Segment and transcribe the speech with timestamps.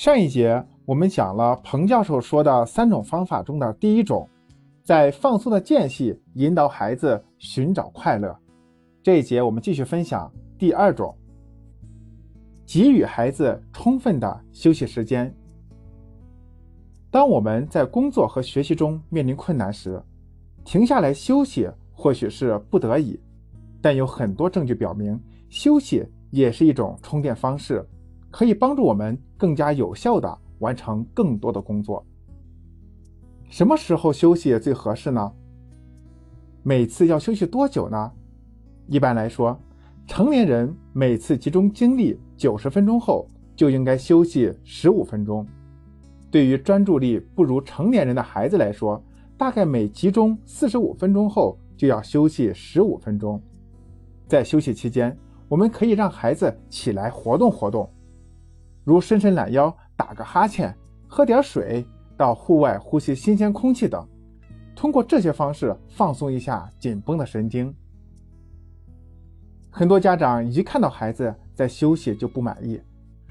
[0.00, 4.26] 上一节我们讲了彭教授说的三种方法中的第一种，
[4.82, 8.34] 在放松的间隙引导孩子寻找快乐。
[9.02, 11.14] 这一节我们继续分享第二种，
[12.64, 15.30] 给予孩子充分的休息时间。
[17.10, 20.02] 当我们在工作和学习中面临困难时，
[20.64, 23.20] 停下来休息或许是不得已，
[23.82, 27.86] 但有很多证据表明，休息也是一种充电方式。
[28.30, 32.04] 可以帮助我们更加有效地完成更多的工作。
[33.48, 35.32] 什么时候休息最合适呢？
[36.62, 38.12] 每次要休息多久呢？
[38.86, 39.58] 一般来说，
[40.06, 45.46] 成年人每次集中精力九十分钟后就应该休息十五分钟。
[46.30, 49.02] 对于专注力不如成年人的孩子来说，
[49.36, 53.42] 大概每集中四十五分钟后就要休息十五分钟。
[54.28, 55.16] 在休息期间，
[55.48, 57.90] 我们可以让孩子起来活动活动。
[58.84, 60.74] 如伸伸懒腰、打个哈欠、
[61.06, 61.84] 喝点水、
[62.16, 64.06] 到户外呼吸新鲜空气等，
[64.74, 67.74] 通过这些方式放松一下紧绷的神经。
[69.70, 72.80] 很多家长一看到孩子在休息就不满意，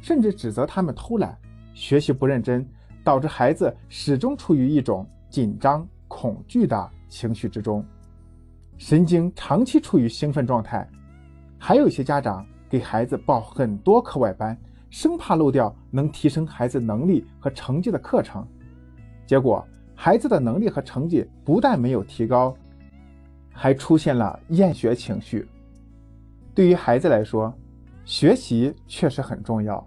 [0.02, 1.38] 甚至指责他们偷懒、
[1.74, 2.66] 学习不认真，
[3.04, 7.84] 导致孩子始终处于一种紧张、恐惧的情绪之中，
[8.78, 10.88] 神经长期处于兴奋状态。
[11.58, 14.58] 还有一些家长给孩子报很多课外班。
[14.90, 18.48] 生怕漏掉能提升孩子能力和成绩的课程，
[19.26, 19.66] 结果
[19.96, 22.56] 孩子的能力和成绩不但没有提高，
[23.52, 25.48] 还出现了厌学情绪。
[26.56, 27.54] 对于孩子来说，
[28.04, 29.86] 学习确实很重要，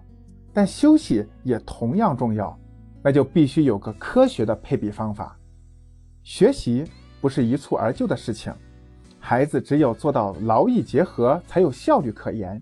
[0.53, 2.57] 但休息也同样重要，
[3.01, 5.37] 那就必须有个科学的配比方法。
[6.23, 6.85] 学习
[7.19, 8.53] 不是一蹴而就的事情，
[9.19, 12.61] 孩子只有做到劳逸结合，才有效率可言。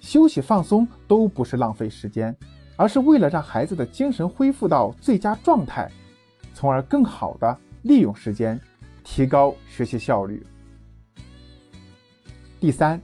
[0.00, 2.34] 休息放松都不是浪费时间，
[2.74, 5.88] 而是为了让孩子的精神恢复到最佳状态，
[6.54, 8.58] 从而更好的利用时间，
[9.04, 10.44] 提高学习效率。
[12.58, 13.00] 第三，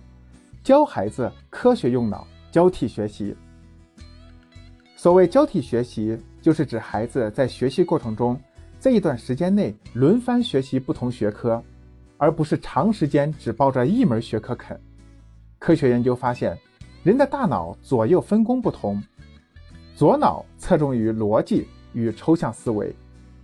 [0.64, 3.36] 教孩子科学用脑，交替学习。
[4.96, 8.40] 所谓交替学习，就是指孩子在学习过程中，
[8.80, 11.62] 在一段时间内轮番学习不同学科，
[12.16, 14.80] 而不是长时间只抱着一门学科啃。
[15.58, 16.58] 科学研究发现。
[17.06, 19.00] 人的大脑左右分工不同，
[19.94, 22.92] 左脑侧重于逻辑与抽象思维，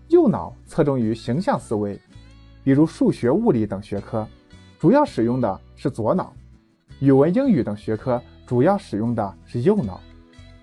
[0.08, 1.96] 右脑侧重于形象思维。
[2.64, 4.26] 比如数学、物理等学科，
[4.80, 6.32] 主要使用的是左脑；
[6.98, 10.00] 语文、英语等学科主要使用的是右脑。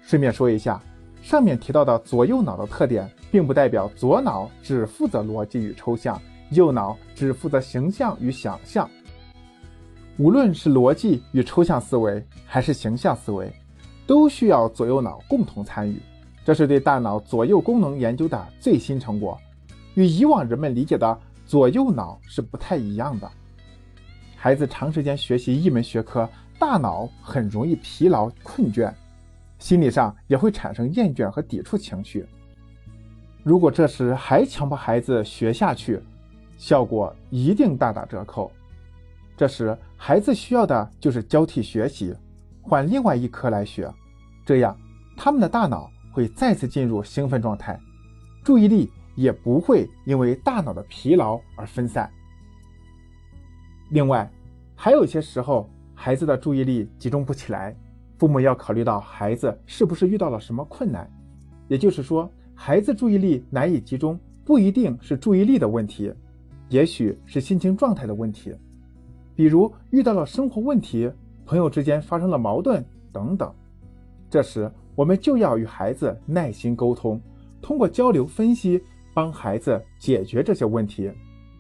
[0.01, 0.77] 顺便说一下，
[1.21, 6.21] 上面提到的左右脑的特点，并不代表左脑只负责逻辑与抽象，
[6.51, 8.89] 右脑只负责形象与想象。
[10.17, 12.21] 无论是逻辑与抽象思维，
[12.51, 13.53] 还是形象思维，
[14.07, 16.01] 都需要左右脑共同参与。
[16.43, 19.39] 这是对大脑左右功能研究的最新成果，
[19.93, 23.29] 与以往人们理解的左右脑是不太一样的。
[24.35, 26.27] 孩子长时间学习一门学科，
[26.57, 28.91] 大脑很容易疲劳困倦，
[29.59, 32.25] 心理上也会产生厌倦和抵触情绪。
[33.43, 36.01] 如果这时还强迫孩子学下去，
[36.57, 38.51] 效果一定大打折扣。
[39.37, 42.13] 这时，孩子需要的就是交替学习，
[42.69, 43.91] 换另外一科来学，
[44.45, 44.77] 这样
[45.17, 47.79] 他们的大脑会再次进入兴奋状态，
[48.43, 52.07] 注意力也不会因为大脑的疲劳而分散。
[53.89, 54.31] 另外，
[54.75, 57.75] 还有些时候，孩子的注意力集中不起来，
[58.19, 61.09] 父母要考虑到孩子是不是遇到了什么困难。
[61.67, 66.13] 也就是说，孩子注意力难以集中，不一定是注意力的问题，
[66.69, 68.53] 也许是心情状态的问题。
[69.35, 71.11] 比如遇到了生活问题，
[71.49, 73.51] 朋友之间发生了矛盾等等，
[74.29, 77.19] 这时我们就要与孩子耐心沟通，
[77.59, 78.79] 通过交流分析，
[79.15, 81.11] 帮孩子解决这些问题，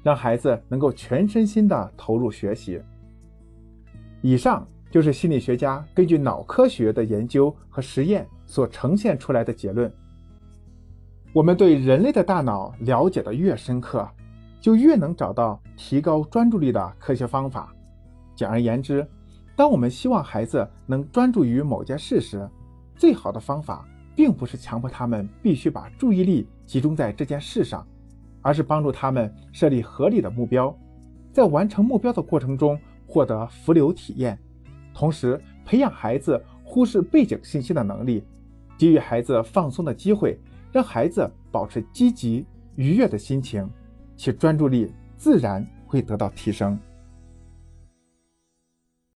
[0.03, 2.79] 让孩子能够全身心的投入学习。
[4.21, 9.91] 以上就是心理学家根据脑科学的研究和实验所呈现出来的结论。
[11.33, 14.07] 我们对人类的大脑了解的越深刻。
[14.61, 17.73] 就越能找到提高专注力的科学方法。
[18.35, 19.07] 简而言之，
[19.59, 22.49] 当我们希望孩子能专注于某件事时，
[22.95, 23.85] 最好的方法
[24.15, 27.85] 并不是强迫他们必须把注意力集中在这件事上，
[28.41, 30.73] 而是帮助他们设立合理的目标，
[31.33, 34.39] 在完成目标的过程中获得浮流体验，
[34.93, 38.23] 同时培养孩子忽视背景信息的能力，
[38.77, 40.39] 给予孩子放松的机会，
[40.71, 42.45] 让孩子保持积极
[42.75, 43.69] 愉悦的心情。
[44.15, 46.79] 其专注力自然会得到提升。